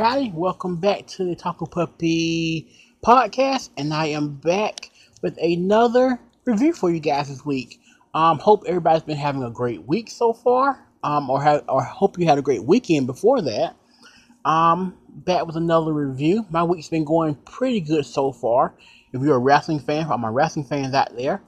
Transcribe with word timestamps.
everybody, 0.00 0.30
welcome 0.32 0.76
back 0.76 1.04
to 1.08 1.24
the 1.24 1.34
Taco 1.34 1.66
Puppy 1.66 2.68
podcast, 3.04 3.70
and 3.76 3.92
I 3.92 4.06
am 4.06 4.36
back 4.36 4.92
with 5.22 5.36
another 5.38 6.20
review 6.44 6.72
for 6.72 6.88
you 6.88 7.00
guys 7.00 7.28
this 7.28 7.44
week. 7.44 7.80
Um, 8.14 8.38
hope 8.38 8.62
everybody's 8.68 9.02
been 9.02 9.16
having 9.16 9.42
a 9.42 9.50
great 9.50 9.88
week 9.88 10.08
so 10.08 10.32
far, 10.32 10.86
um, 11.02 11.28
or 11.28 11.42
have, 11.42 11.64
or 11.68 11.82
hope 11.82 12.16
you 12.16 12.26
had 12.26 12.38
a 12.38 12.42
great 12.42 12.62
weekend 12.62 13.08
before 13.08 13.42
that. 13.42 13.74
Um, 14.44 14.96
back 15.08 15.48
with 15.48 15.56
another 15.56 15.92
review. 15.92 16.46
My 16.48 16.62
week's 16.62 16.88
been 16.88 17.04
going 17.04 17.34
pretty 17.34 17.80
good 17.80 18.06
so 18.06 18.30
far. 18.30 18.74
If 19.12 19.20
you're 19.20 19.34
a 19.34 19.40
wrestling 19.40 19.80
fan, 19.80 20.06
for 20.06 20.16
my 20.16 20.28
wrestling 20.28 20.66
fans 20.66 20.94
out 20.94 21.16
there, 21.16 21.42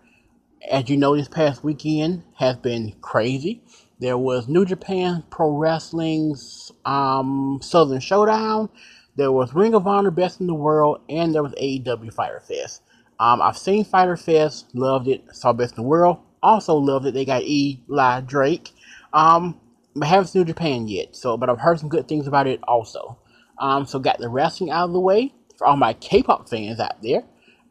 as 0.68 0.90
you 0.90 0.96
know, 0.96 1.14
this 1.14 1.28
past 1.28 1.62
weekend 1.62 2.24
has 2.34 2.56
been 2.56 2.96
crazy. 3.00 3.62
There 4.00 4.16
was 4.16 4.48
New 4.48 4.64
Japan 4.64 5.24
Pro 5.30 5.50
Wrestling's 5.50 6.72
um, 6.86 7.60
Southern 7.62 8.00
Showdown. 8.00 8.70
There 9.16 9.30
was 9.30 9.54
Ring 9.54 9.74
of 9.74 9.86
Honor 9.86 10.10
Best 10.10 10.40
in 10.40 10.46
the 10.46 10.54
World, 10.54 11.02
and 11.10 11.34
there 11.34 11.42
was 11.42 11.52
AEW 11.52 12.12
Fyter 12.14 12.40
Fest. 12.40 12.82
Um, 13.18 13.42
I've 13.42 13.58
seen 13.58 13.84
Fyter 13.84 14.16
Fest, 14.16 14.74
loved 14.74 15.06
it. 15.06 15.24
Saw 15.32 15.52
Best 15.52 15.76
in 15.76 15.82
the 15.82 15.88
World, 15.88 16.16
also 16.42 16.76
loved 16.76 17.04
it. 17.06 17.12
They 17.12 17.26
got 17.26 17.42
Eli 17.42 18.22
Drake. 18.22 18.70
Um, 19.12 19.60
haven't 20.02 20.28
seen 20.28 20.40
New 20.40 20.46
Japan 20.46 20.88
yet. 20.88 21.14
So, 21.14 21.36
but 21.36 21.50
I've 21.50 21.60
heard 21.60 21.78
some 21.78 21.90
good 21.90 22.08
things 22.08 22.26
about 22.26 22.46
it 22.46 22.60
also. 22.66 23.18
Um, 23.58 23.84
so 23.84 23.98
got 23.98 24.18
the 24.18 24.30
wrestling 24.30 24.70
out 24.70 24.86
of 24.86 24.92
the 24.94 25.00
way 25.00 25.34
for 25.58 25.66
all 25.66 25.76
my 25.76 25.92
K-pop 25.92 26.48
fans 26.48 26.80
out 26.80 27.02
there. 27.02 27.24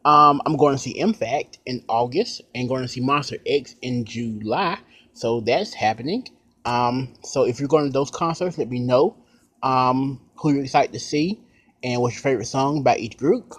Um, 0.04 0.40
I'm 0.46 0.56
going 0.56 0.76
to 0.76 0.78
see 0.80 0.96
Impact 0.98 1.58
in 1.66 1.84
August 1.88 2.42
and 2.54 2.68
going 2.68 2.82
to 2.82 2.88
see 2.88 3.00
Monsta 3.00 3.40
X 3.44 3.74
in 3.82 4.04
July. 4.04 4.78
So 5.12 5.40
that's 5.40 5.74
happening. 5.74 6.28
Um, 6.64 7.14
so 7.22 7.44
if 7.44 7.58
you're 7.58 7.68
going 7.68 7.86
to 7.86 7.92
those 7.92 8.10
concerts, 8.10 8.58
let 8.58 8.68
me 8.68 8.80
know 8.80 9.16
um, 9.62 10.20
who 10.36 10.52
you're 10.52 10.64
excited 10.64 10.92
to 10.92 11.00
see 11.00 11.40
and 11.82 12.00
what's 12.00 12.16
your 12.16 12.22
favorite 12.22 12.46
song 12.46 12.82
by 12.82 12.96
each 12.96 13.16
group. 13.16 13.54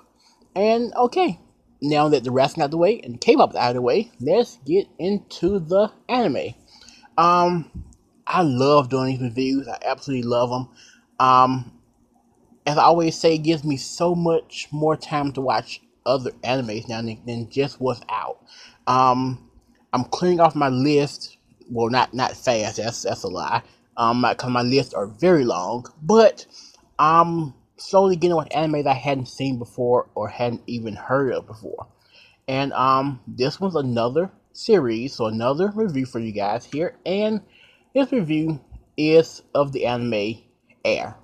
And 0.55 0.93
okay, 0.95 1.39
now 1.81 2.09
that 2.09 2.23
the 2.23 2.31
wrestling 2.31 2.61
out 2.61 2.65
of 2.65 2.71
the 2.71 2.77
way 2.77 2.99
and 3.03 3.19
K-pop 3.19 3.55
out 3.55 3.69
of 3.69 3.75
the 3.75 3.81
way, 3.81 4.11
let's 4.19 4.57
get 4.65 4.87
into 4.99 5.59
the 5.59 5.91
anime. 6.07 6.53
Um, 7.17 7.85
I 8.27 8.43
love 8.43 8.89
doing 8.89 9.13
these 9.13 9.21
reviews. 9.21 9.67
I 9.67 9.77
absolutely 9.85 10.27
love 10.27 10.49
them. 10.49 10.69
Um, 11.19 11.71
as 12.65 12.77
I 12.77 12.83
always 12.83 13.17
say, 13.17 13.35
it 13.35 13.39
gives 13.39 13.63
me 13.63 13.77
so 13.77 14.15
much 14.15 14.67
more 14.71 14.95
time 14.95 15.31
to 15.33 15.41
watch 15.41 15.81
other 16.05 16.31
animes 16.43 16.87
now 16.87 17.01
than, 17.01 17.21
than 17.25 17.49
just 17.49 17.79
what's 17.79 18.01
out. 18.09 18.43
Um, 18.87 19.49
I'm 19.93 20.05
clearing 20.05 20.39
off 20.39 20.55
my 20.55 20.69
list. 20.69 21.37
Well, 21.71 21.89
not 21.89 22.13
not 22.13 22.35
fast. 22.35 22.77
That's 22.77 23.03
that's 23.03 23.23
a 23.23 23.29
lie. 23.29 23.63
Um, 23.97 24.25
because 24.27 24.51
my 24.51 24.61
lists 24.61 24.93
are 24.93 25.07
very 25.07 25.45
long, 25.45 25.85
but 26.01 26.45
I'm 26.99 27.53
slowly 27.77 28.15
getting 28.15 28.35
with 28.35 28.49
animes 28.49 28.85
I 28.87 28.93
hadn't 28.93 29.27
seen 29.27 29.57
before 29.57 30.09
or 30.15 30.27
hadn't 30.27 30.63
even 30.67 30.95
heard 30.95 31.33
of 31.33 31.47
before. 31.47 31.87
And 32.47 32.73
um, 32.73 33.21
this 33.27 33.59
was 33.59 33.75
another 33.75 34.31
series, 34.53 35.13
so 35.15 35.27
another 35.27 35.71
review 35.73 36.05
for 36.05 36.19
you 36.19 36.31
guys 36.31 36.65
here. 36.65 36.97
And 37.05 37.41
this 37.93 38.11
review 38.11 38.59
is 38.97 39.41
of 39.55 39.71
the 39.71 39.85
anime 39.85 40.43
Air. 40.83 41.15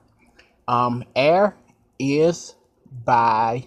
Um, 0.68 1.04
Air 1.16 1.58
is 2.00 2.56
by 3.06 3.66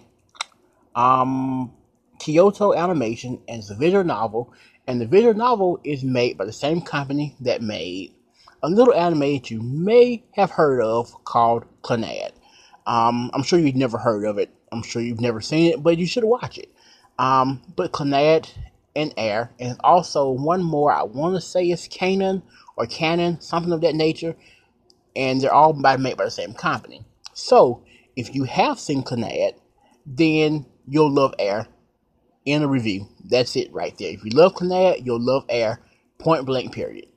um, 0.95 1.71
Kyoto 2.19 2.73
Animation 2.73 3.41
and 3.47 3.59
it's 3.59 3.69
a 3.69 3.75
visual 3.75 4.03
novel. 4.03 4.53
And 4.91 4.99
the 4.99 5.05
visual 5.05 5.33
novel 5.33 5.79
is 5.85 6.03
made 6.03 6.37
by 6.37 6.43
the 6.43 6.51
same 6.51 6.81
company 6.81 7.37
that 7.39 7.61
made 7.61 8.13
a 8.61 8.67
little 8.67 8.93
anime 8.93 9.21
that 9.21 9.49
you 9.49 9.61
may 9.61 10.21
have 10.33 10.51
heard 10.51 10.81
of 10.81 11.23
called 11.23 11.63
Clannad. 11.81 12.33
Um, 12.85 13.31
I'm 13.33 13.41
sure 13.41 13.57
you've 13.57 13.77
never 13.77 13.97
heard 13.97 14.25
of 14.25 14.37
it. 14.37 14.49
I'm 14.69 14.83
sure 14.83 15.01
you've 15.01 15.21
never 15.21 15.39
seen 15.39 15.71
it, 15.71 15.81
but 15.81 15.97
you 15.97 16.05
should 16.05 16.25
watch 16.25 16.57
it. 16.57 16.69
Um, 17.17 17.61
but 17.77 17.93
Clannad 17.93 18.51
and 18.93 19.13
Air, 19.15 19.53
and 19.61 19.79
also 19.81 20.29
one 20.29 20.61
more. 20.61 20.91
I 20.91 21.03
want 21.03 21.35
to 21.35 21.41
say 21.41 21.63
it's 21.67 21.87
Kanon 21.87 22.41
or 22.75 22.85
Canon, 22.85 23.39
something 23.39 23.71
of 23.71 23.79
that 23.79 23.95
nature. 23.95 24.35
And 25.15 25.39
they're 25.39 25.53
all 25.53 25.71
by, 25.71 25.95
made 25.95 26.17
by 26.17 26.25
the 26.25 26.31
same 26.31 26.53
company. 26.53 27.05
So 27.31 27.85
if 28.17 28.35
you 28.35 28.43
have 28.43 28.77
seen 28.77 29.03
Clannad, 29.03 29.53
then 30.05 30.65
you'll 30.85 31.13
love 31.13 31.33
Air 31.39 31.67
in 32.45 32.63
a 32.63 32.67
review. 32.67 33.07
That's 33.25 33.55
it 33.55 33.71
right 33.73 33.97
there. 33.97 34.11
If 34.11 34.23
you 34.25 34.31
love 34.31 34.55
Clannad, 34.55 35.05
you'll 35.05 35.21
love 35.21 35.45
Air. 35.49 35.81
Point 36.19 36.45
blank. 36.45 36.73
Period. 36.73 37.07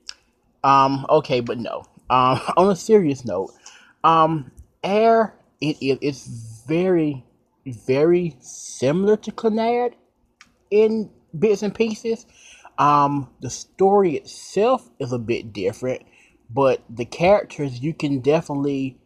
Um. 0.63 1.05
Okay, 1.09 1.41
but 1.41 1.59
no. 1.59 1.85
Um. 2.09 2.41
On 2.57 2.71
a 2.71 2.75
serious 2.75 3.25
note, 3.25 3.51
um, 4.03 4.51
Air 4.83 5.35
it 5.61 5.77
is 5.81 5.97
it's 6.01 6.63
very 6.67 7.23
very 7.65 8.35
similar 8.41 9.17
to 9.17 9.31
Clannad 9.31 9.93
in 10.71 11.09
bits 11.37 11.63
and 11.63 11.73
pieces. 11.75 12.25
Um, 12.77 13.29
the 13.41 13.49
story 13.49 14.15
itself 14.15 14.89
is 14.99 15.13
a 15.13 15.19
bit 15.19 15.53
different, 15.53 16.03
but 16.49 16.83
the 16.89 17.05
characters 17.05 17.81
you 17.81 17.93
can 17.93 18.19
definitely 18.21 18.97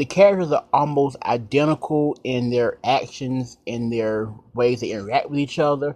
the 0.00 0.06
characters 0.06 0.50
are 0.50 0.64
almost 0.72 1.14
identical 1.24 2.16
in 2.24 2.48
their 2.48 2.78
actions, 2.82 3.58
in 3.66 3.90
their 3.90 4.32
ways 4.54 4.80
they 4.80 4.92
interact 4.92 5.28
with 5.28 5.38
each 5.38 5.58
other. 5.58 5.94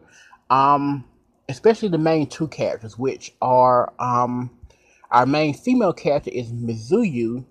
Um, 0.50 1.06
especially 1.48 1.88
the 1.88 1.96
main 1.96 2.26
two 2.26 2.48
characters, 2.48 2.98
which 2.98 3.32
are 3.40 3.94
um, 3.98 4.50
our 5.10 5.24
main 5.24 5.54
female 5.54 5.94
character 5.94 6.28
is 6.30 6.52
Mizuyu, 6.52 7.46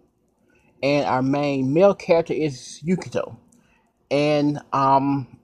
and 0.84 1.08
our 1.08 1.24
main 1.24 1.74
male 1.74 1.96
character 1.96 2.36
is 2.36 2.80
Yukito, 2.86 3.36
and 4.12 4.60
um, 4.74 5.40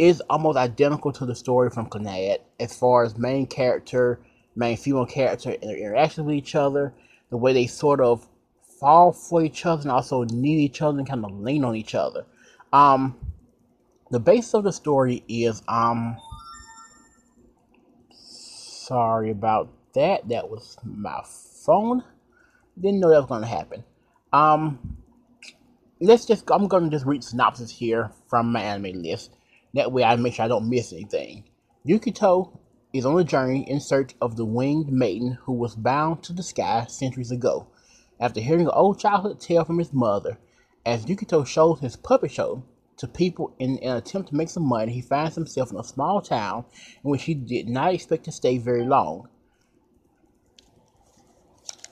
is 0.00 0.20
almost 0.22 0.58
identical 0.58 1.12
to 1.12 1.26
the 1.26 1.36
story 1.36 1.70
from 1.70 1.88
Clannad 1.88 2.38
as 2.58 2.76
far 2.76 3.04
as 3.04 3.16
main 3.16 3.46
character, 3.46 4.18
main 4.56 4.76
female 4.76 5.06
character, 5.06 5.50
and 5.52 5.70
their 5.70 5.76
interaction 5.76 6.24
with 6.24 6.34
each 6.34 6.56
other, 6.56 6.92
the 7.30 7.36
way 7.36 7.52
they 7.52 7.68
sort 7.68 8.00
of 8.00 8.27
fall 8.80 9.12
for 9.12 9.42
each 9.42 9.66
other 9.66 9.82
and 9.82 9.90
also 9.90 10.24
need 10.24 10.58
each 10.60 10.82
other 10.82 10.98
and 10.98 11.08
kind 11.08 11.24
of 11.24 11.32
lean 11.32 11.64
on 11.64 11.76
each 11.76 11.94
other. 11.94 12.24
Um, 12.72 13.16
the 14.10 14.20
base 14.20 14.54
of 14.54 14.64
the 14.64 14.72
story 14.72 15.24
is 15.28 15.62
um. 15.68 16.16
Sorry 18.10 19.30
about 19.30 19.70
that. 19.94 20.28
That 20.28 20.48
was 20.48 20.78
my 20.82 21.22
phone. 21.64 22.02
Didn't 22.80 23.00
know 23.00 23.10
that 23.10 23.20
was 23.20 23.28
to 23.42 23.48
happen. 23.48 23.84
Um, 24.32 24.96
let's 26.00 26.24
just. 26.24 26.50
I'm 26.50 26.68
to 26.84 26.90
just 26.90 27.06
read 27.06 27.22
synopsis 27.22 27.70
here 27.70 28.10
from 28.28 28.52
my 28.52 28.62
anime 28.62 29.02
list. 29.02 29.36
That 29.74 29.92
way, 29.92 30.04
I 30.04 30.16
make 30.16 30.34
sure 30.34 30.46
I 30.46 30.48
don't 30.48 30.70
miss 30.70 30.92
anything. 30.92 31.44
Yukito 31.86 32.58
is 32.94 33.04
on 33.04 33.20
a 33.20 33.24
journey 33.24 33.68
in 33.68 33.80
search 33.80 34.14
of 34.20 34.36
the 34.36 34.44
winged 34.44 34.90
maiden 34.90 35.38
who 35.42 35.52
was 35.52 35.74
bound 35.74 36.22
to 36.22 36.32
the 36.32 36.42
sky 36.42 36.86
centuries 36.88 37.30
ago. 37.30 37.66
After 38.20 38.40
hearing 38.40 38.66
an 38.66 38.72
old 38.72 38.98
childhood 38.98 39.38
tale 39.40 39.64
from 39.64 39.78
his 39.78 39.92
mother, 39.92 40.38
as 40.84 41.06
Yukito 41.06 41.46
shows 41.46 41.80
his 41.80 41.96
puppet 41.96 42.32
show 42.32 42.64
to 42.96 43.06
people 43.06 43.54
in 43.60 43.78
an 43.78 43.96
attempt 43.96 44.30
to 44.30 44.34
make 44.34 44.48
some 44.48 44.64
money, 44.64 44.92
he 44.92 45.00
finds 45.00 45.36
himself 45.36 45.70
in 45.70 45.78
a 45.78 45.84
small 45.84 46.20
town 46.20 46.64
in 47.04 47.10
which 47.10 47.24
he 47.24 47.34
did 47.34 47.68
not 47.68 47.94
expect 47.94 48.24
to 48.24 48.32
stay 48.32 48.58
very 48.58 48.84
long. 48.84 49.28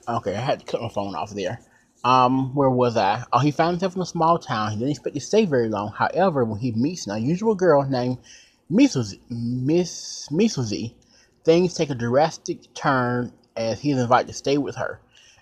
Okay, 0.08 0.34
I 0.34 0.40
had 0.40 0.60
to 0.60 0.66
cut 0.66 0.82
my 0.82 0.88
phone 0.88 1.14
off 1.14 1.30
there. 1.30 1.60
Um, 2.04 2.54
where 2.54 2.70
was 2.70 2.96
I? 2.96 3.24
Oh, 3.32 3.38
he 3.38 3.50
found 3.52 3.72
himself 3.72 3.96
in 3.96 4.02
a 4.02 4.06
small 4.06 4.38
town. 4.38 4.72
He 4.72 4.78
didn't 4.78 4.92
expect 4.92 5.14
to 5.14 5.20
stay 5.20 5.44
very 5.44 5.68
long. 5.68 5.92
However, 5.92 6.44
when 6.44 6.60
he 6.60 6.72
meets 6.72 7.06
an 7.06 7.16
unusual 7.16 7.54
girl 7.54 7.82
named 7.88 8.18
Misuzi, 8.70 9.20
Miss 9.28 10.28
Misuzi, 10.30 10.94
things 11.44 11.74
take 11.74 11.90
a 11.90 11.94
drastic 11.94 12.74
turn 12.74 13.32
as 13.56 13.80
he 13.80 13.92
is 13.92 13.98
invited 13.98 14.28
to 14.28 14.34
stay 14.34 14.58
with 14.58 14.76
her 14.76 15.00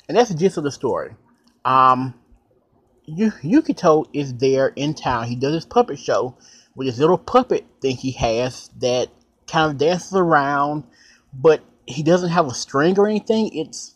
and 0.09 0.17
that's 0.17 0.31
the 0.31 0.37
gist 0.37 0.57
of 0.57 0.65
the 0.65 0.71
story. 0.71 1.15
Um, 1.65 2.15
Yukito 3.09 4.07
is 4.13 4.35
there 4.35 4.69
in 4.69 4.95
town. 4.95 5.27
He 5.27 5.37
does 5.37 5.55
his 5.55 5.65
puppet 5.67 5.99
show 5.99 6.37
with 6.75 6.87
his 6.87 6.99
little 6.99 7.19
puppet 7.19 7.67
thing 7.81 7.97
he 7.97 8.13
has 8.13 8.71
that 8.81 9.09
kind 9.47 9.71
of 9.71 9.79
dances 9.79 10.15
around, 10.15 10.85
but 11.33 11.63
he 11.87 12.03
doesn't 12.03 12.31
have 12.31 12.47
a 12.47 12.55
string 12.55 12.99
or 12.99 13.07
anything. 13.07 13.55
It's 13.55 13.95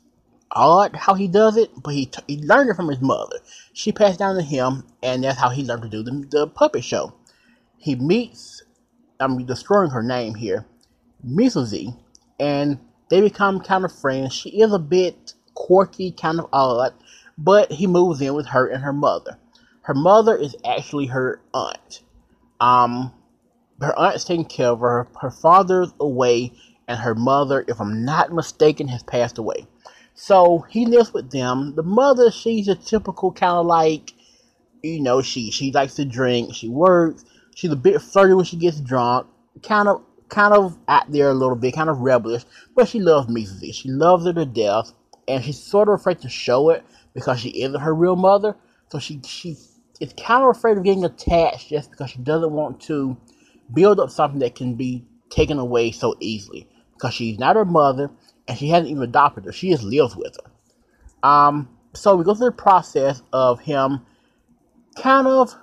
odd 0.51 0.97
how 0.97 1.15
he 1.15 1.29
does 1.29 1.57
it, 1.57 1.71
but 1.83 1.95
he 1.95 2.07
t- 2.07 2.23
he 2.27 2.43
learned 2.43 2.71
it 2.71 2.77
from 2.77 2.89
his 2.89 3.01
mother. 3.01 3.39
She 3.73 3.93
passed 3.93 4.19
down 4.19 4.37
to 4.37 4.43
him, 4.43 4.85
and 5.03 5.25
that's 5.25 5.39
how 5.39 5.51
he 5.51 5.65
learned 5.65 5.83
to 5.83 5.89
do 5.89 6.03
the, 6.03 6.27
the 6.31 6.47
puppet 6.47 6.85
show. 6.85 7.15
He 7.77 7.95
meets, 7.95 8.63
I'm 9.21 9.45
destroying 9.47 9.91
her 9.91 10.03
name 10.03 10.35
here, 10.35 10.67
Misuzi, 11.27 11.97
and 12.39 12.79
they 13.09 13.21
become 13.21 13.61
kind 13.61 13.85
of 13.85 13.93
friends. 13.93 14.35
She 14.35 14.61
is 14.61 14.73
a 14.73 14.79
bit 14.79 15.35
quirky, 15.59 16.13
kind 16.13 16.39
of 16.39 16.49
odd, 16.53 16.95
but 17.37 17.73
he 17.73 17.87
moves 17.87 18.21
in 18.21 18.33
with 18.35 18.47
her 18.47 18.69
and 18.69 18.85
her 18.85 18.93
mother. 18.93 19.37
Her 19.83 19.95
mother 19.95 20.37
is 20.37 20.55
actually 20.65 21.07
her 21.07 21.41
aunt. 21.53 22.03
Um, 22.61 23.13
her 23.81 23.99
aunt's 23.99 24.25
taking 24.25 24.45
care 24.45 24.69
of 24.69 24.81
her. 24.81 25.09
Her 25.21 25.31
father's 25.31 25.93
away, 25.99 26.53
and 26.87 27.01
her 27.01 27.15
mother, 27.15 27.65
if 27.67 27.81
I'm 27.81 28.05
not 28.05 28.33
mistaken, 28.33 28.89
has 28.89 29.03
passed 29.03 29.39
away. 29.39 29.67
So 30.15 30.65
he 30.69 30.87
lives 30.87 31.13
with 31.13 31.31
them. 31.31 31.75
The 31.75 31.83
mother, 31.83 32.31
she's 32.31 32.69
a 32.69 32.75
typical 32.75 33.33
kind 33.33 33.55
of 33.55 33.67
like, 33.67 34.13
you 34.83 35.01
know, 35.01 35.23
she 35.23 35.51
she 35.51 35.73
likes 35.73 35.95
to 35.95 36.05
drink. 36.05 36.55
She 36.55 36.69
works. 36.69 37.25
She's 37.55 37.73
a 37.73 37.77
bit 37.77 38.01
flirty 38.01 38.35
when 38.35 38.45
she 38.45 38.57
gets 38.57 38.81
drunk. 38.81 39.27
Kind 39.63 39.89
of 39.89 40.03
kind 40.29 40.55
of 40.55 40.79
out 40.87 41.11
there 41.11 41.31
a 41.31 41.35
little 41.35 41.57
bit, 41.57 41.75
kind 41.75 41.91
of 41.91 41.99
rebellious. 41.99 42.47
But 42.75 42.89
she 42.89 43.01
loves 43.01 43.29
Misa 43.29 43.73
She 43.75 43.89
loves 43.89 44.27
her 44.27 44.33
to 44.33 44.45
death, 44.45 44.93
and 45.29 45.45
she's 45.45 45.63
sort 45.63 45.89
of 45.89 45.95
afraid 45.95 46.21
to 46.21 46.29
show 46.29 46.71
it 46.71 46.85
because 47.15 47.41
she 47.41 47.51
isn't 47.63 47.81
her 47.81 47.95
real 47.95 48.17
mother. 48.17 48.57
So 48.91 48.99
she 48.99 49.21
she 49.25 49.57
is 50.01 50.13
kind 50.15 50.43
of 50.43 50.57
afraid 50.57 50.79
of 50.79 50.85
getting 50.85 51.05
attached 51.05 51.69
just 51.69 51.91
because 51.91 52.11
she 52.11 52.19
doesn't 52.19 52.53
want 52.53 52.81
to 52.83 53.17
build 53.73 54.01
up 54.01 54.11
something 54.11 54.41
that 54.41 54.55
can 54.55 54.75
be 54.75 55.05
taken 55.31 55.59
away 55.59 55.91
so 55.93 56.15
easily 56.21 56.69
because 56.95 57.15
she's 57.15 57.39
not 57.39 57.57
her 57.57 57.65
mother 57.65 58.11
and 58.47 58.57
she 58.57 58.69
hasn't 58.69 58.91
even 58.91 59.03
adopted 59.03 59.45
her. 59.45 59.53
She 59.53 59.71
just 59.71 59.83
lives 59.83 60.17
with 60.17 60.37
her. 60.43 61.29
Um, 61.29 61.69
so 61.95 62.17
we 62.17 62.25
go 62.25 62.35
through 62.35 62.47
the 62.47 62.53
process 62.53 63.23
of 63.33 63.61
him 63.61 64.07
kind 64.97 65.27
of 65.27 65.55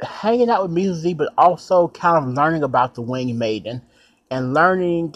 hanging 0.00 0.50
out 0.50 0.62
with 0.62 0.76
Misa 0.76 1.16
but 1.16 1.32
also 1.38 1.88
kind 1.88 2.24
of 2.24 2.34
learning 2.34 2.62
about 2.62 2.94
the 2.94 3.02
Winged 3.02 3.38
Maiden 3.38 3.82
and 4.30 4.54
learning 4.54 5.14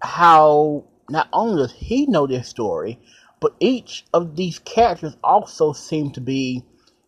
how 0.00 0.84
not 1.08 1.28
only 1.32 1.62
does 1.62 1.72
he 1.72 2.06
know 2.06 2.26
their 2.26 2.42
story, 2.44 2.98
but 3.40 3.54
each 3.60 4.04
of 4.12 4.36
these 4.36 4.58
characters 4.60 5.16
also 5.22 5.72
seem 5.72 6.10
to 6.12 6.20
be 6.20 6.64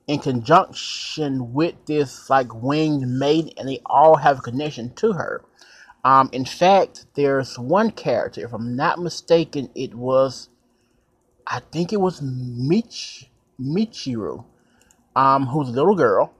in 0.06 0.18
conjunction 0.20 1.52
with 1.52 1.74
this 1.86 2.30
like 2.30 2.54
winged 2.54 3.06
maiden, 3.08 3.52
and 3.58 3.68
they 3.68 3.80
all 3.86 4.16
have 4.16 4.38
a 4.38 4.42
connection 4.42 4.94
to 4.94 5.12
her. 5.12 5.42
Um, 6.04 6.30
in 6.32 6.44
fact, 6.44 7.06
there's 7.14 7.58
one 7.58 7.90
character, 7.90 8.44
if 8.44 8.52
I'm 8.52 8.74
not 8.74 8.98
mistaken, 8.98 9.70
it 9.74 9.94
was, 9.94 10.48
I 11.46 11.60
think 11.72 11.92
it 11.92 12.00
was 12.00 12.22
Mich 12.22 13.30
Michiru, 13.60 14.44
um, 15.14 15.46
who's 15.46 15.68
a 15.68 15.72
little 15.72 15.94
girl, 15.96 16.32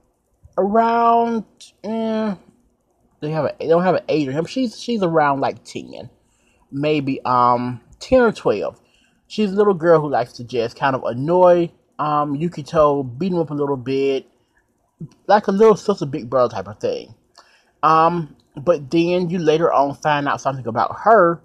around. 0.57 1.45
Eh, 1.85 2.35
they 3.21 3.31
have 3.31 3.45
a 3.45 3.55
they 3.61 3.69
don't 3.69 3.85
have 3.85 3.97
an 3.97 4.05
age 4.09 4.29
or 4.29 4.33
him. 4.33 4.47
She's 4.47 4.81
she's 4.81 5.03
around 5.03 5.41
like 5.41 5.65
ten, 5.65 6.11
maybe 6.71 7.21
um 7.25 7.81
ten 7.99 8.21
or 8.21 8.33
twelve. 8.33 8.81
She's 9.27 9.53
a 9.53 9.57
little 9.57 9.75
girl 9.75 10.01
who 10.01 10.11
likes 10.11 10.33
to 10.35 10.45
just 10.45 10.77
kind 10.77 10.97
of 10.97 11.05
annoy 11.05 11.71
um 11.99 12.37
Yukito, 12.37 13.19
beat 13.19 13.33
him 13.33 13.39
up 13.39 13.51
a 13.51 13.55
little 13.55 13.77
bit, 13.77 14.27
like 15.27 15.47
a 15.47 15.53
little 15.53 15.77
sister 15.77 16.07
big 16.07 16.29
brother 16.29 16.55
type 16.55 16.69
of 16.69 16.79
thing. 16.81 17.15
Um, 17.83 18.37
but 18.57 18.91
then 18.91 19.31
you 19.31 19.39
later 19.39 19.73
on 19.73 19.95
find 19.95 20.29
out 20.29 20.41
something 20.41 20.67
about 20.67 21.01
her 21.01 21.41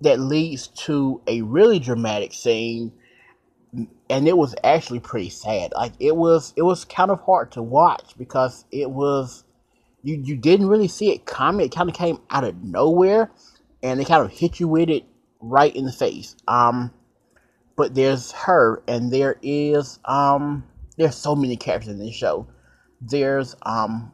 that 0.00 0.20
leads 0.20 0.68
to 0.68 1.20
a 1.26 1.42
really 1.42 1.78
dramatic 1.78 2.32
scene 2.32 2.92
and 4.10 4.28
it 4.28 4.36
was 4.36 4.54
actually 4.62 5.00
pretty 5.00 5.30
sad 5.30 5.72
like 5.74 5.92
it 5.98 6.14
was 6.14 6.52
it 6.56 6.62
was 6.62 6.84
kind 6.84 7.10
of 7.10 7.20
hard 7.22 7.50
to 7.50 7.62
watch 7.62 8.14
because 8.16 8.64
it 8.70 8.90
was 8.90 9.44
you 10.02 10.20
you 10.22 10.36
didn't 10.36 10.68
really 10.68 10.88
see 10.88 11.10
it 11.10 11.24
coming 11.24 11.66
it 11.66 11.74
kind 11.74 11.88
of 11.88 11.96
came 11.96 12.18
out 12.30 12.44
of 12.44 12.62
nowhere 12.62 13.30
and 13.84 14.00
they 14.00 14.04
kind 14.04 14.24
of 14.24 14.32
hit 14.32 14.60
you 14.60 14.68
with 14.68 14.90
it 14.90 15.04
right 15.40 15.76
in 15.76 15.86
the 15.86 15.92
face. 15.92 16.36
Um 16.48 16.92
but 17.76 17.94
there's 17.94 18.32
her 18.32 18.82
and 18.88 19.12
there 19.12 19.36
is 19.42 20.00
um 20.04 20.64
there's 20.96 21.16
so 21.16 21.36
many 21.36 21.56
characters 21.56 21.92
in 21.92 22.00
this 22.00 22.16
show. 22.16 22.48
There's 23.00 23.54
um 23.62 24.12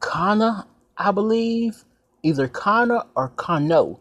Kana, 0.00 0.66
I 0.98 1.12
believe, 1.12 1.84
either 2.22 2.48
Kana 2.48 3.06
or 3.16 3.30
Kano, 3.30 4.00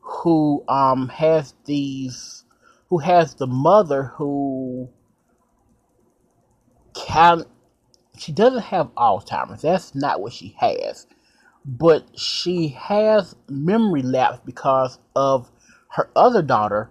who 0.00 0.64
um 0.68 1.08
has 1.08 1.54
these, 1.64 2.44
who 2.88 2.98
has 2.98 3.36
the 3.36 3.46
mother 3.46 4.04
who 4.16 4.90
can, 6.94 7.44
she 8.18 8.32
doesn't 8.32 8.62
have 8.62 8.94
Alzheimer's. 8.96 9.62
That's 9.62 9.94
not 9.94 10.20
what 10.20 10.32
she 10.32 10.56
has, 10.58 11.06
but 11.68 12.18
she 12.18 12.68
has 12.68 13.36
memory 13.50 14.00
lapse 14.00 14.40
because 14.46 14.98
of 15.14 15.50
her 15.90 16.08
other 16.16 16.40
daughter 16.40 16.90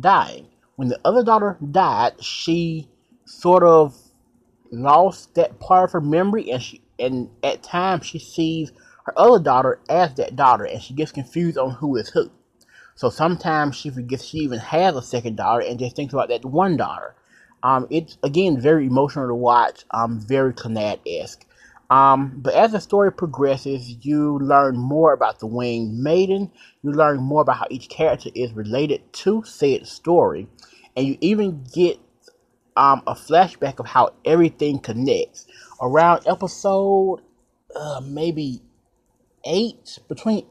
dying. 0.00 0.48
When 0.74 0.88
the 0.88 0.98
other 1.04 1.22
daughter 1.22 1.56
died, 1.70 2.22
she 2.22 2.88
sort 3.24 3.62
of 3.62 3.96
lost 4.72 5.36
that 5.36 5.60
part 5.60 5.84
of 5.84 5.92
her 5.92 6.00
memory 6.00 6.50
and 6.50 6.60
she 6.60 6.80
and 6.98 7.30
at 7.44 7.62
times 7.62 8.04
she 8.04 8.18
sees 8.18 8.72
her 9.04 9.16
other 9.16 9.38
daughter 9.38 9.78
as 9.88 10.14
that 10.14 10.34
daughter, 10.34 10.64
and 10.64 10.82
she 10.82 10.92
gets 10.92 11.12
confused 11.12 11.56
on 11.56 11.70
who 11.70 11.94
is 11.96 12.08
who. 12.08 12.30
So 12.96 13.10
sometimes 13.10 13.76
she 13.76 13.90
forgets 13.90 14.24
she 14.24 14.38
even 14.38 14.58
has 14.58 14.96
a 14.96 15.02
second 15.02 15.36
daughter 15.36 15.62
and 15.64 15.78
just 15.78 15.94
thinks 15.94 16.12
about 16.12 16.30
that 16.30 16.44
one 16.44 16.76
daughter. 16.76 17.14
Um, 17.62 17.86
it's 17.90 18.18
again 18.24 18.60
very 18.60 18.86
emotional 18.86 19.28
to 19.28 19.34
watch. 19.34 19.84
Um, 19.92 20.18
very 20.18 20.52
Clannad 20.52 21.00
esque. 21.06 21.46
Um, 21.90 22.32
but 22.36 22.54
as 22.54 22.72
the 22.72 22.80
story 22.80 23.12
progresses, 23.12 24.04
you 24.04 24.38
learn 24.40 24.76
more 24.76 25.12
about 25.12 25.38
the 25.38 25.46
Winged 25.46 25.98
Maiden. 25.98 26.50
You 26.82 26.92
learn 26.92 27.18
more 27.18 27.42
about 27.42 27.58
how 27.58 27.66
each 27.70 27.88
character 27.88 28.30
is 28.34 28.52
related 28.52 29.12
to 29.14 29.44
said 29.44 29.86
story, 29.86 30.48
and 30.96 31.06
you 31.06 31.16
even 31.20 31.64
get 31.72 31.98
um, 32.76 33.02
a 33.06 33.14
flashback 33.14 33.78
of 33.78 33.86
how 33.86 34.10
everything 34.24 34.78
connects 34.78 35.46
around 35.80 36.26
episode 36.26 37.20
uh, 37.74 38.00
maybe 38.04 38.62
eight, 39.44 39.98
between 40.08 40.46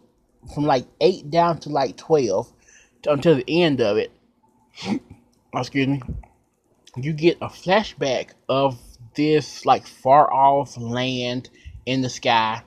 from 0.53 0.65
like 0.65 0.85
eight 1.01 1.29
down 1.29 1.59
to 1.59 1.69
like 1.69 1.97
twelve 1.97 2.51
to, 3.01 3.11
until 3.11 3.35
the 3.35 3.63
end 3.63 3.81
of 3.81 3.97
it. 3.97 4.11
excuse 5.53 5.87
me. 5.87 6.01
You 6.95 7.11
get 7.11 7.37
a 7.41 7.47
flashback 7.47 8.31
of 8.47 8.79
this 9.15 9.65
like 9.65 9.87
far 9.87 10.31
off 10.31 10.77
land 10.77 11.49
in 11.85 12.01
the 12.01 12.09
sky, 12.09 12.61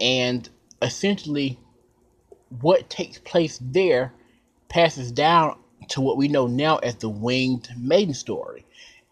and 0.00 0.48
essentially 0.80 1.58
what 2.60 2.90
takes 2.90 3.18
place 3.18 3.58
there 3.60 4.12
passes 4.68 5.12
down 5.12 5.58
to 5.88 6.00
what 6.00 6.16
we 6.16 6.28
know 6.28 6.46
now 6.46 6.76
as 6.78 6.96
the 6.96 7.08
Winged 7.08 7.68
Maiden 7.78 8.14
story 8.14 8.64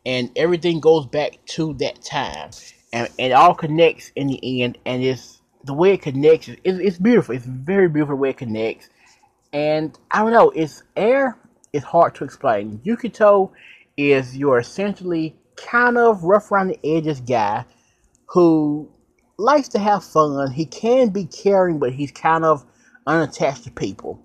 and 0.06 0.30
everything 0.36 0.80
goes 0.80 1.06
back 1.06 1.38
to 1.46 1.74
that 1.74 2.02
time, 2.02 2.50
and, 2.92 3.08
it 3.18 3.32
all 3.32 3.54
connects 3.54 4.12
in 4.16 4.28
the 4.28 4.62
end. 4.62 4.78
And 4.86 5.02
it's 5.02 5.40
the 5.64 5.74
way 5.74 5.92
it 5.92 6.02
connects. 6.02 6.48
It's, 6.48 6.58
it's 6.64 6.98
beautiful. 6.98 7.34
It's 7.34 7.44
very 7.44 7.88
beautiful 7.88 8.16
way 8.16 8.30
it 8.30 8.38
connects. 8.38 8.88
And 9.52 9.96
I 10.10 10.22
don't 10.22 10.32
know. 10.32 10.50
It's 10.50 10.82
air. 10.96 11.36
It's 11.72 11.84
hard 11.84 12.14
to 12.16 12.24
explain. 12.24 12.80
Yukito 12.84 13.50
is 13.96 14.36
your 14.36 14.58
essentially 14.58 15.36
kind 15.68 15.98
of 15.98 16.24
rough 16.24 16.50
around 16.50 16.68
the 16.68 16.80
edges 16.86 17.20
guy 17.20 17.64
who 18.26 18.88
likes 19.38 19.68
to 19.68 19.78
have 19.78 20.04
fun. 20.04 20.52
He 20.52 20.66
can 20.66 21.10
be 21.10 21.24
caring, 21.26 21.78
but 21.78 21.92
he's 21.92 22.12
kind 22.12 22.44
of 22.44 22.64
unattached 23.06 23.64
to 23.64 23.70
people. 23.70 24.20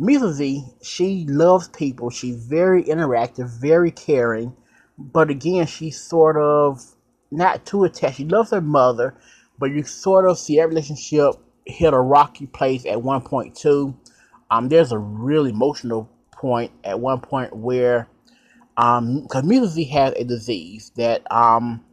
Mizuzi, 0.00 0.62
she 0.82 1.26
loves 1.28 1.68
people. 1.68 2.10
She's 2.10 2.36
very 2.36 2.84
interactive, 2.84 3.48
very 3.60 3.90
caring, 3.90 4.54
but 4.98 5.30
again, 5.30 5.66
she's 5.66 6.00
sort 6.00 6.36
of 6.36 6.82
not 7.30 7.66
too 7.66 7.84
attached. 7.84 8.16
She 8.16 8.24
loves 8.24 8.50
her 8.50 8.60
mother, 8.60 9.14
but 9.58 9.70
you 9.70 9.82
sort 9.84 10.26
of 10.26 10.38
see 10.38 10.56
that 10.56 10.68
relationship 10.68 11.34
hit 11.66 11.94
a 11.94 12.00
rocky 12.00 12.46
place 12.46 12.84
at 12.86 13.02
one 13.02 13.22
point 13.22 13.54
too. 13.54 13.96
Um, 14.50 14.68
there's 14.68 14.92
a 14.92 14.98
really 14.98 15.50
emotional 15.50 16.10
point 16.32 16.72
at 16.84 17.00
one 17.00 17.20
point 17.20 17.54
where, 17.54 18.08
um, 18.76 19.22
because 19.22 19.44
Mizuzi 19.44 19.88
has 19.90 20.14
a 20.16 20.24
disease 20.24 20.92
that 20.96 21.30
um, 21.30 21.84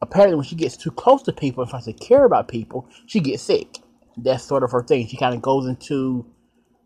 apparently 0.00 0.36
when 0.36 0.44
she 0.44 0.56
gets 0.56 0.76
too 0.76 0.90
close 0.90 1.22
to 1.22 1.32
people 1.32 1.62
and 1.62 1.68
starts 1.68 1.86
to 1.86 1.92
care 1.92 2.24
about 2.24 2.48
people, 2.48 2.88
she 3.06 3.20
gets 3.20 3.42
sick. 3.42 3.78
That's 4.16 4.44
sort 4.44 4.62
of 4.62 4.70
her 4.72 4.82
thing. 4.82 5.06
She 5.06 5.16
kind 5.16 5.34
of 5.34 5.42
goes 5.42 5.66
into 5.66 6.26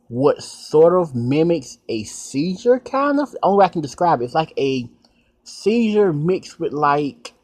what 0.09 0.43
sort 0.43 0.95
of 0.95 1.15
mimics 1.15 1.79
a 1.89 2.05
seizure, 2.05 2.79
kind 2.79 3.21
of. 3.21 3.33
The 3.33 3.39
only 3.43 3.59
way 3.59 3.65
I 3.65 3.69
can 3.69 3.81
describe 3.81 4.21
it, 4.21 4.27
it's 4.27 4.35
like 4.35 4.53
a 4.59 4.89
seizure 5.43 6.13
mixed 6.13 6.61
with 6.61 6.73
like 6.73 7.35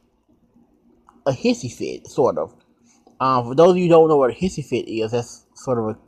a 1.27 1.33
hissy 1.33 1.73
fit, 1.73 2.07
sort 2.07 2.39
of. 2.39 2.55
Um, 3.21 3.47
for 3.47 3.55
those 3.55 3.73
of 3.73 3.77
you 3.77 3.85
who 3.85 3.91
don't 3.91 4.09
know 4.09 4.17
what 4.17 4.31
a 4.31 4.35
hissy 4.35 4.65
fit 4.65 4.89
is, 4.89 5.13
that's 5.13 5.47
sort 5.55 5.79
of 5.79 5.85
a 5.97 5.99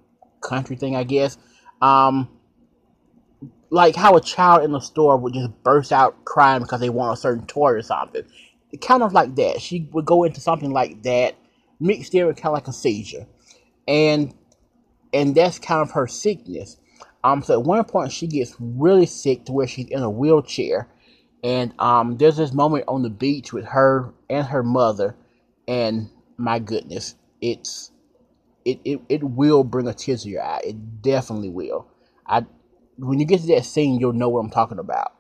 country 0.41 0.77
thing, 0.77 0.97
I 0.97 1.05
guess. 1.05 1.37
Um, 1.83 2.29
like 3.75 3.97
how 3.97 4.15
a 4.15 4.21
child 4.21 4.63
in 4.63 4.71
the 4.71 4.79
store 4.79 5.17
would 5.17 5.35
just 5.35 5.51
burst 5.65 5.91
out 5.91 6.25
crying 6.25 6.63
because 6.63 6.79
they 6.79 6.91
want 6.91 7.19
a 7.19 7.21
certain 7.21 7.45
toy 7.45 7.73
or 7.73 7.83
something. 7.83 8.23
Kind 8.81 9.03
of 9.03 9.13
like 9.13 9.35
that. 9.35 9.61
She 9.61 9.89
would 9.91 10.05
go 10.05 10.23
into 10.23 10.41
something 10.41 10.71
like 10.71 11.03
that, 11.03 11.35
mixed 11.81 12.15
in 12.15 12.25
with 12.25 12.37
kind 12.37 12.53
of 12.53 12.53
like 12.53 12.69
a 12.69 12.73
seizure, 12.73 13.27
and 13.89 14.33
and 15.13 15.35
that's 15.35 15.59
kind 15.59 15.83
of 15.83 15.91
her 15.91 16.07
sickness. 16.07 16.77
Um, 17.25 17.43
so 17.43 17.55
at 17.55 17.67
one 17.67 17.83
point 17.85 18.13
she 18.13 18.29
gets 18.29 18.55
really 18.61 19.07
sick 19.07 19.45
to 19.47 19.53
where 19.53 19.67
she's 19.67 19.89
in 19.89 20.05
a 20.05 20.11
wheelchair, 20.11 20.89
and 21.43 21.75
um, 21.81 22.17
there's 22.17 22.37
this 22.37 22.53
moment 22.53 22.85
on 22.87 23.03
the 23.03 23.11
beach 23.11 23.53
with 23.53 23.65
her 23.65 24.15
and 24.31 24.47
her 24.47 24.63
mother, 24.63 25.17
and 25.67 26.11
my 26.37 26.61
goodness, 26.61 27.17
it's 27.41 27.91
it, 28.65 28.79
it, 28.85 29.01
it 29.09 29.25
will 29.25 29.65
bring 29.65 29.89
a 29.89 29.95
tear 29.95 30.17
to 30.17 30.29
your 30.29 30.43
eye. 30.43 30.61
It 30.65 31.03
definitely 31.03 31.51
will. 31.51 31.89
I 32.25 32.47
when 32.97 33.19
you 33.19 33.27
get 33.27 33.41
to 33.41 33.47
that 33.49 33.65
scene, 33.65 33.99
you'll 33.99 34.13
know 34.13 34.29
what 34.29 34.41
I'm 34.41 34.51
talking 34.51 34.79
about. 34.79 35.13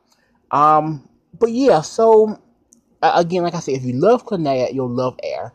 Um, 0.50 1.08
but 1.38 1.50
yeah, 1.50 1.80
so 1.80 2.40
again, 3.02 3.42
like 3.42 3.54
I 3.54 3.60
said, 3.60 3.74
if 3.74 3.84
you 3.84 3.94
love 3.94 4.24
Clannad, 4.24 4.74
you'll 4.74 4.88
love 4.88 5.18
Air. 5.22 5.52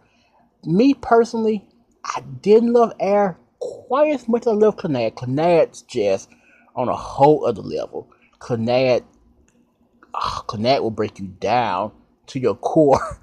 Me 0.65 0.93
personally, 0.93 1.67
I 2.03 2.21
didn't 2.41 2.73
love 2.73 2.93
Air 2.99 3.37
quite 3.59 4.13
as 4.13 4.27
much 4.27 4.41
as 4.41 4.47
I 4.47 4.51
love 4.51 4.75
Clannad. 4.75 5.15
Clannad's 5.15 5.81
just 5.83 6.29
on 6.75 6.89
a 6.89 6.95
whole 6.95 7.45
other 7.45 7.61
level. 7.61 8.09
Clannad, 8.39 9.03
oh, 10.13 10.43
Clannad 10.47 10.81
will 10.81 10.91
break 10.91 11.19
you 11.19 11.27
down 11.27 11.91
to 12.27 12.39
your 12.39 12.55
core. 12.55 13.21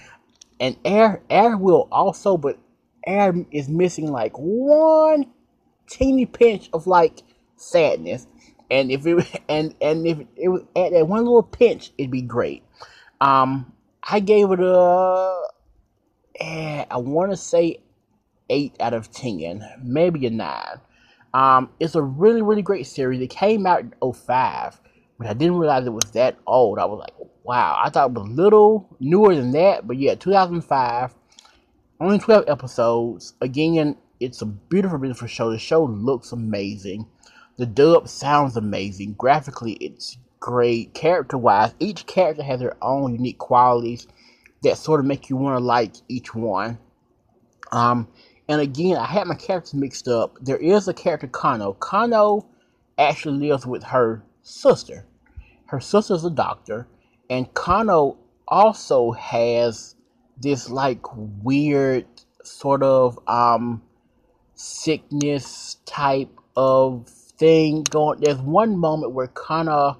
and 0.60 0.76
Air, 0.84 1.22
Air 1.30 1.56
will 1.56 1.88
also, 1.90 2.36
but 2.36 2.58
Air 3.06 3.34
is 3.50 3.68
missing 3.68 4.10
like 4.10 4.32
one 4.36 5.26
teeny 5.88 6.26
pinch 6.26 6.68
of 6.72 6.86
like 6.86 7.22
sadness. 7.56 8.26
And 8.70 8.90
if 8.90 9.06
it 9.06 9.42
and 9.48 9.74
and 9.80 10.06
if 10.06 10.18
it 10.36 10.48
was 10.48 10.62
at 10.74 10.92
that 10.92 11.08
one 11.08 11.24
little 11.24 11.42
pinch, 11.42 11.92
it'd 11.98 12.10
be 12.10 12.22
great. 12.22 12.62
Um, 13.20 13.72
I 14.08 14.20
gave 14.20 14.50
it 14.50 14.60
a, 14.60 15.42
eh, 16.38 16.84
I 16.90 16.96
want 16.98 17.32
to 17.32 17.36
say 17.36 17.78
eight 18.50 18.76
out 18.80 18.94
of 18.94 19.10
ten, 19.10 19.64
maybe 19.82 20.26
a 20.26 20.30
nine. 20.30 20.80
Um, 21.34 21.70
it's 21.80 21.94
a 21.94 22.02
really 22.02 22.42
really 22.42 22.62
great 22.62 22.86
series. 22.86 23.20
It 23.20 23.30
came 23.30 23.66
out 23.66 23.80
in 23.80 23.92
05, 24.12 24.80
but 25.18 25.26
I 25.26 25.34
didn't 25.34 25.58
realize 25.58 25.86
it 25.86 25.90
was 25.90 26.10
that 26.12 26.38
old. 26.46 26.78
I 26.78 26.84
was 26.84 27.00
like, 27.00 27.28
wow, 27.42 27.80
I 27.82 27.90
thought 27.90 28.10
it 28.10 28.18
was 28.18 28.28
a 28.28 28.32
little 28.32 28.88
newer 29.00 29.34
than 29.34 29.52
that, 29.52 29.86
but 29.86 29.96
yeah, 29.96 30.14
2005. 30.14 31.14
Only 31.98 32.18
12 32.18 32.44
episodes. 32.48 33.32
Again, 33.40 33.96
it's 34.20 34.42
a 34.42 34.46
beautiful, 34.46 34.98
beautiful 34.98 35.28
show. 35.28 35.50
The 35.50 35.58
show 35.58 35.84
looks 35.84 36.32
amazing. 36.32 37.06
The 37.58 37.66
dub 37.66 38.08
sounds 38.08 38.56
amazing. 38.56 39.14
Graphically, 39.14 39.72
it's 39.74 40.18
great. 40.40 40.92
Character 40.94 41.38
wise, 41.38 41.74
each 41.80 42.06
character 42.06 42.42
has 42.42 42.60
their 42.60 42.76
own 42.82 43.14
unique 43.14 43.38
qualities 43.38 44.06
that 44.62 44.76
sort 44.76 45.00
of 45.00 45.06
make 45.06 45.30
you 45.30 45.36
want 45.36 45.58
to 45.58 45.64
like 45.64 45.94
each 46.08 46.34
one. 46.34 46.78
Um, 47.72 48.08
and 48.48 48.60
again, 48.60 48.96
I 48.96 49.06
had 49.06 49.26
my 49.26 49.34
characters 49.34 49.74
mixed 49.74 50.08
up. 50.08 50.36
There 50.40 50.56
is 50.58 50.86
a 50.86 50.94
character 50.94 51.26
Kano. 51.26 51.72
Kano 51.74 52.46
actually 52.98 53.48
lives 53.48 53.66
with 53.66 53.82
her 53.84 54.22
sister. 54.42 55.06
Her 55.66 55.80
sister's 55.80 56.24
a 56.24 56.30
doctor, 56.30 56.86
and 57.28 57.52
Kano 57.54 58.18
also 58.46 59.12
has 59.12 59.96
this 60.38 60.70
like 60.70 61.00
weird 61.16 62.06
sort 62.44 62.82
of 62.82 63.18
um 63.26 63.82
sickness 64.54 65.76
type 65.86 66.30
of 66.56 67.08
thing 67.38 67.82
going. 67.82 68.20
There's 68.20 68.38
one 68.38 68.76
moment 68.76 69.12
where 69.12 69.28
Kana 69.28 69.98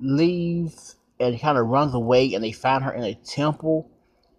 leaves 0.00 0.96
and 1.18 1.38
kind 1.40 1.58
of 1.58 1.66
runs 1.66 1.94
away, 1.94 2.34
and 2.34 2.42
they 2.42 2.52
find 2.52 2.84
her 2.84 2.92
in 2.92 3.04
a 3.04 3.14
temple. 3.14 3.90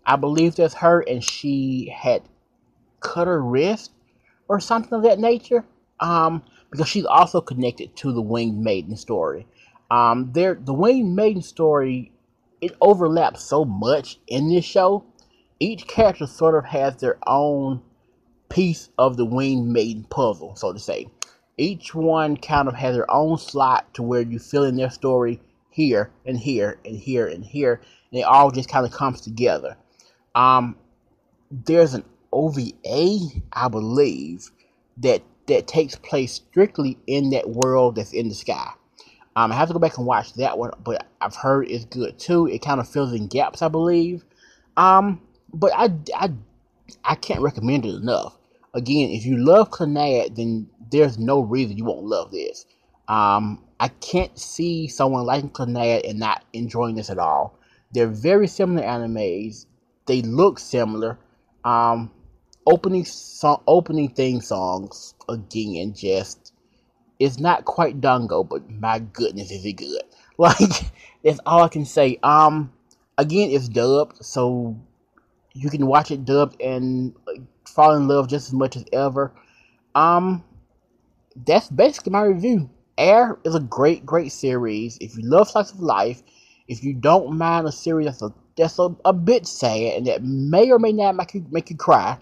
I 0.05 0.15
believe 0.15 0.55
that's 0.55 0.73
her, 0.75 1.01
and 1.01 1.23
she 1.23 1.93
had 1.95 2.23
cut 2.99 3.27
her 3.27 3.41
wrist 3.41 3.91
or 4.47 4.59
something 4.59 4.93
of 4.93 5.03
that 5.03 5.19
nature. 5.19 5.65
Um, 5.99 6.43
because 6.71 6.87
she's 6.87 7.05
also 7.05 7.41
connected 7.41 7.95
to 7.97 8.11
the 8.11 8.21
Winged 8.21 8.57
Maiden 8.57 8.95
story. 8.95 9.45
Um, 9.91 10.31
there, 10.33 10.55
the 10.55 10.73
Winged 10.73 11.15
Maiden 11.15 11.41
story, 11.41 12.13
it 12.61 12.75
overlaps 12.79 13.43
so 13.43 13.65
much 13.65 14.19
in 14.27 14.49
this 14.49 14.65
show. 14.65 15.05
Each 15.59 15.85
character 15.85 16.25
sort 16.25 16.55
of 16.55 16.65
has 16.65 16.95
their 16.97 17.19
own 17.27 17.81
piece 18.49 18.89
of 18.97 19.17
the 19.17 19.25
Winged 19.25 19.67
Maiden 19.67 20.05
puzzle, 20.05 20.55
so 20.55 20.71
to 20.71 20.79
say. 20.79 21.07
Each 21.57 21.93
one 21.93 22.37
kind 22.37 22.67
of 22.67 22.75
has 22.75 22.95
their 22.95 23.09
own 23.11 23.37
slot 23.37 23.93
to 23.95 24.03
where 24.03 24.21
you 24.21 24.39
fill 24.39 24.63
in 24.63 24.75
their 24.77 24.89
story 24.89 25.39
here 25.69 26.11
and 26.25 26.37
here 26.37 26.79
and 26.85 26.97
here 26.97 27.27
and 27.27 27.45
here, 27.45 27.81
and 28.11 28.19
it 28.19 28.23
all 28.23 28.51
just 28.51 28.69
kind 28.69 28.85
of 28.85 28.91
comes 28.91 29.21
together. 29.21 29.77
Um, 30.35 30.75
there's 31.51 31.93
an 31.93 32.05
OVA, 32.31 33.19
I 33.53 33.67
believe, 33.69 34.49
that 34.97 35.21
that 35.47 35.67
takes 35.67 35.95
place 35.95 36.33
strictly 36.33 36.97
in 37.07 37.31
that 37.31 37.49
world 37.49 37.95
that's 37.95 38.13
in 38.13 38.29
the 38.29 38.35
sky. 38.35 38.71
Um, 39.35 39.51
I 39.51 39.55
have 39.55 39.67
to 39.67 39.73
go 39.73 39.79
back 39.79 39.97
and 39.97 40.05
watch 40.05 40.33
that 40.35 40.57
one, 40.57 40.71
but 40.83 41.07
I've 41.19 41.35
heard 41.35 41.69
it's 41.69 41.85
good 41.85 42.19
too. 42.19 42.47
It 42.47 42.61
kind 42.61 42.79
of 42.79 42.87
fills 42.87 43.13
in 43.13 43.27
gaps, 43.27 43.61
I 43.61 43.67
believe. 43.67 44.23
Um, 44.77 45.21
but 45.53 45.71
I, 45.75 45.89
I, 46.15 46.31
I 47.03 47.15
can't 47.15 47.41
recommend 47.41 47.85
it 47.85 47.95
enough 47.95 48.37
again, 48.73 49.09
if 49.09 49.25
you 49.25 49.37
love 49.37 49.69
Clannad, 49.71 50.35
then 50.35 50.69
there's 50.91 51.17
no 51.17 51.41
reason 51.41 51.77
you 51.77 51.85
won't 51.85 52.05
love 52.05 52.31
this. 52.31 52.65
Um, 53.07 53.63
I 53.79 53.89
can't 53.89 54.37
see 54.37 54.87
someone 54.87 55.25
liking 55.25 55.49
Clannad 55.49 56.09
and 56.09 56.19
not 56.19 56.43
enjoying 56.53 56.95
this 56.95 57.09
at 57.09 57.17
all. 57.17 57.57
They're 57.91 58.07
very 58.07 58.47
similar 58.47 58.83
animes. 58.85 59.65
They 60.05 60.21
look 60.21 60.59
similar. 60.59 61.17
Um, 61.63 62.11
opening 62.65 63.05
song, 63.05 63.61
opening 63.67 64.09
theme 64.09 64.41
songs 64.41 65.13
again, 65.27 65.93
just 65.93 66.53
it's 67.19 67.39
not 67.39 67.65
quite 67.65 68.01
Dango, 68.01 68.43
but 68.43 68.69
my 68.69 68.99
goodness, 68.99 69.51
is 69.51 69.65
it 69.65 69.73
good? 69.73 70.01
Like 70.37 70.91
that's 71.23 71.39
all 71.45 71.61
I 71.61 71.67
can 71.67 71.85
say. 71.85 72.17
Um, 72.23 72.73
again, 73.15 73.51
it's 73.51 73.69
dubbed, 73.69 74.25
so 74.25 74.75
you 75.53 75.69
can 75.69 75.85
watch 75.85 76.09
it 76.09 76.25
dubbed 76.25 76.59
and 76.59 77.13
fall 77.71 77.95
in 77.95 78.07
love 78.07 78.27
just 78.27 78.47
as 78.47 78.53
much 78.53 78.75
as 78.75 78.85
ever. 78.93 79.31
Um, 79.95 80.43
that's 81.45 81.69
basically 81.69 82.11
my 82.11 82.23
review. 82.23 82.69
Air 82.97 83.37
is 83.43 83.55
a 83.55 83.59
great, 83.59 84.05
great 84.05 84.31
series. 84.31 84.97
If 85.01 85.17
you 85.17 85.23
love 85.23 85.49
slice 85.49 85.71
of 85.71 85.79
life, 85.79 86.21
if 86.67 86.83
you 86.83 86.93
don't 86.93 87.37
mind 87.37 87.67
a 87.67 87.71
series 87.71 88.05
that's 88.05 88.21
a 88.21 88.33
that's 88.57 88.79
a, 88.79 88.95
a 89.05 89.13
bit 89.13 89.47
sad 89.47 89.97
and 89.97 90.07
that 90.07 90.23
may 90.23 90.71
or 90.71 90.77
may 90.77 90.91
not 90.91 91.15
make 91.15 91.33
you 91.33 91.45
make 91.49 91.69
you 91.69 91.77
cry, 91.77 92.17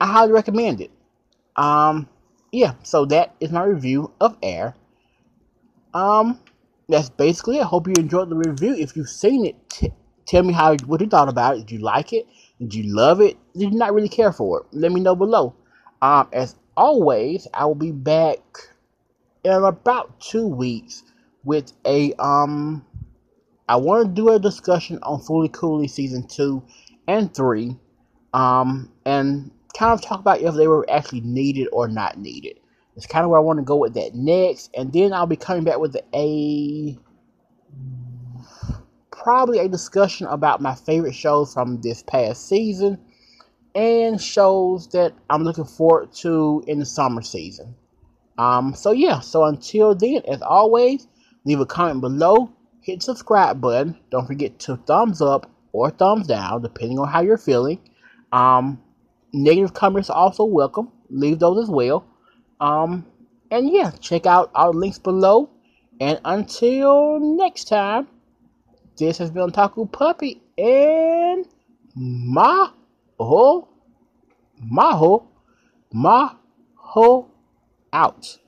I 0.00 0.06
highly 0.06 0.32
recommend 0.32 0.80
it. 0.80 0.90
Um, 1.56 2.08
yeah. 2.52 2.74
So 2.82 3.04
that 3.06 3.34
is 3.40 3.50
my 3.50 3.64
review 3.64 4.12
of 4.20 4.36
Air. 4.42 4.74
Um, 5.92 6.40
that's 6.88 7.10
basically 7.10 7.58
it. 7.58 7.64
Hope 7.64 7.86
you 7.86 7.94
enjoyed 7.96 8.30
the 8.30 8.36
review. 8.36 8.74
If 8.74 8.96
you've 8.96 9.08
seen 9.08 9.46
it, 9.46 9.56
t- 9.68 9.92
tell 10.26 10.42
me 10.42 10.52
how 10.52 10.76
what 10.86 11.00
you 11.00 11.06
thought 11.08 11.28
about 11.28 11.56
it. 11.56 11.60
Did 11.60 11.72
you 11.72 11.78
like 11.78 12.12
it? 12.12 12.26
Did 12.58 12.74
you 12.74 12.94
love 12.94 13.20
it? 13.20 13.36
Did 13.56 13.72
not 13.72 13.94
really 13.94 14.08
care 14.08 14.32
for 14.32 14.60
it? 14.60 14.66
Let 14.72 14.92
me 14.92 15.00
know 15.00 15.14
below. 15.14 15.54
Um, 16.02 16.28
as 16.32 16.56
always, 16.76 17.46
I 17.54 17.64
will 17.66 17.74
be 17.74 17.92
back 17.92 18.40
in 19.44 19.52
about 19.52 20.20
two 20.20 20.46
weeks 20.46 21.02
with 21.44 21.72
a 21.86 22.14
um. 22.14 22.84
I 23.68 23.76
want 23.76 24.08
to 24.08 24.12
do 24.12 24.28
a 24.30 24.38
discussion 24.38 24.98
on 25.02 25.20
Fooly 25.20 25.50
Cooly 25.50 25.88
season 25.88 26.26
two 26.26 26.62
and 27.06 27.32
three, 27.32 27.76
um, 28.34 28.92
and 29.06 29.50
kind 29.76 29.92
of 29.92 30.02
talk 30.02 30.20
about 30.20 30.40
if 30.40 30.54
they 30.54 30.66
were 30.66 30.84
actually 30.90 31.22
needed 31.22 31.68
or 31.72 31.88
not 31.88 32.18
needed. 32.18 32.58
It's 32.96 33.06
kind 33.06 33.24
of 33.24 33.30
where 33.30 33.38
I 33.38 33.42
want 33.42 33.58
to 33.58 33.64
go 33.64 33.76
with 33.76 33.94
that 33.94 34.14
next, 34.14 34.70
and 34.76 34.92
then 34.92 35.12
I'll 35.12 35.26
be 35.26 35.36
coming 35.36 35.64
back 35.64 35.78
with 35.78 35.96
a 36.14 36.98
probably 39.10 39.58
a 39.60 39.68
discussion 39.68 40.26
about 40.26 40.60
my 40.60 40.74
favorite 40.74 41.14
shows 41.14 41.54
from 41.54 41.80
this 41.80 42.02
past 42.02 42.46
season 42.48 42.98
and 43.74 44.20
shows 44.20 44.88
that 44.88 45.12
I'm 45.28 45.42
looking 45.42 45.64
forward 45.64 46.12
to 46.14 46.62
in 46.66 46.78
the 46.78 46.86
summer 46.86 47.22
season. 47.22 47.74
Um, 48.38 48.74
so 48.74 48.92
yeah, 48.92 49.20
so 49.20 49.44
until 49.44 49.94
then, 49.94 50.22
as 50.28 50.42
always, 50.42 51.06
leave 51.44 51.60
a 51.60 51.66
comment 51.66 52.00
below, 52.00 52.50
hit 52.80 53.02
subscribe 53.02 53.60
button. 53.60 53.98
Don't 54.10 54.26
forget 54.26 54.58
to 54.60 54.76
thumbs 54.76 55.20
up 55.20 55.50
or 55.72 55.90
thumbs 55.90 56.26
down, 56.26 56.62
depending 56.62 56.98
on 56.98 57.08
how 57.08 57.20
you're 57.20 57.38
feeling. 57.38 57.80
Um, 58.32 58.82
negative 59.32 59.74
comments 59.74 60.10
are 60.10 60.16
also 60.16 60.44
welcome. 60.44 60.90
Leave 61.10 61.38
those 61.38 61.64
as 61.64 61.70
well. 61.70 62.06
Um, 62.60 63.06
and 63.50 63.70
yeah, 63.70 63.90
check 64.00 64.26
out 64.26 64.50
our 64.54 64.72
links 64.72 64.98
below. 64.98 65.50
And 66.00 66.20
until 66.24 67.20
next 67.20 67.68
time, 67.68 68.08
this 68.96 69.18
has 69.18 69.30
been 69.30 69.50
Taku 69.50 69.86
Puppy 69.86 70.42
and 70.58 71.46
Maho 73.18 73.68
Maho 74.60 75.26
Maho 75.92 77.26
out. 77.92 78.43